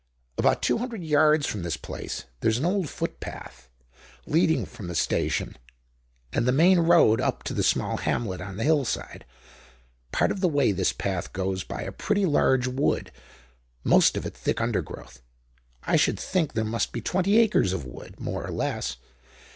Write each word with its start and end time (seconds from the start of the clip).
"About 0.35 0.63
two 0.63 0.79
hundred 0.79 1.03
yards 1.03 1.45
from 1.45 1.61
this 1.61 1.77
place 1.77 2.23
there's 2.39 2.57
an 2.57 2.65
old 2.65 2.89
footpath, 2.89 3.69
leading 4.25 4.65
from 4.65 4.87
the 4.87 4.95
station 4.95 5.55
and 6.33 6.47
the 6.47 6.51
main 6.51 6.79
road 6.79 7.21
up 7.21 7.43
to 7.43 7.53
a 7.53 7.61
small 7.61 7.97
hamlet 7.97 8.41
on 8.41 8.57
the 8.57 8.63
hillside. 8.63 9.25
Part 10.11 10.31
of 10.31 10.39
the 10.39 10.47
way 10.47 10.71
this 10.71 10.91
path 10.91 11.31
goes 11.33 11.63
by 11.63 11.83
a 11.83 11.91
pretty 11.91 12.25
large 12.25 12.65
wood, 12.65 13.11
most 13.83 14.17
of 14.17 14.25
it 14.25 14.35
thick 14.35 14.59
undergrowth. 14.59 15.21
I 15.83 15.97
should 15.97 16.19
think 16.19 16.53
there 16.53 16.65
must 16.65 16.93
be 16.93 17.01
twenty 17.01 17.37
acres 17.37 17.71
of 17.71 17.85
wood, 17.85 18.19
more 18.19 18.43
or 18.43 18.51
less. 18.51 18.97